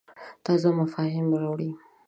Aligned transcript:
تازه 0.45 0.69
مفاهیم 0.79 1.27
راوړې. 1.41 1.69